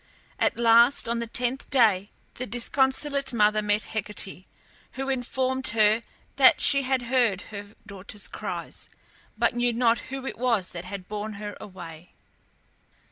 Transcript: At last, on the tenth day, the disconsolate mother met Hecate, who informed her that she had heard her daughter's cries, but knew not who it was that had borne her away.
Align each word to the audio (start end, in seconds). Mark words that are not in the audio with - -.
At 0.39 0.57
last, 0.57 1.07
on 1.07 1.19
the 1.19 1.27
tenth 1.27 1.69
day, 1.69 2.09
the 2.33 2.47
disconsolate 2.47 3.33
mother 3.33 3.61
met 3.61 3.83
Hecate, 3.83 4.47
who 4.93 5.09
informed 5.09 5.67
her 5.67 6.01
that 6.37 6.59
she 6.59 6.81
had 6.81 7.03
heard 7.03 7.41
her 7.53 7.75
daughter's 7.85 8.27
cries, 8.27 8.89
but 9.37 9.53
knew 9.53 9.73
not 9.73 9.99
who 10.09 10.25
it 10.25 10.39
was 10.39 10.71
that 10.71 10.85
had 10.85 11.07
borne 11.07 11.33
her 11.33 11.55
away. 11.61 12.13